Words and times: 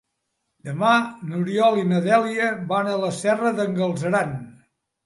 Demà 0.69 0.93
n'Oriol 1.33 1.77
i 1.83 1.85
na 1.91 2.01
Dèlia 2.09 2.51
van 2.73 2.91
a 2.95 2.99
la 3.07 3.13
Serra 3.23 3.57
d'en 3.63 3.81
Galceran. 3.83 4.37